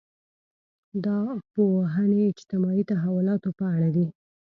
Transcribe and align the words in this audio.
دا 1.05 1.19
پوهنې 1.53 2.21
اجتماعي 2.33 2.83
تحولاتو 2.91 3.49
په 3.59 3.65
اړه 3.75 3.89
دي. 3.95 4.07